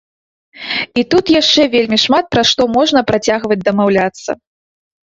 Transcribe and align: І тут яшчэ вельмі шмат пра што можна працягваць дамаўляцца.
І 1.01 1.03
тут 1.11 1.25
яшчэ 1.41 1.61
вельмі 1.75 2.01
шмат 2.05 2.25
пра 2.37 2.41
што 2.53 2.61
можна 2.79 2.99
працягваць 3.13 3.63
дамаўляцца. 3.71 4.31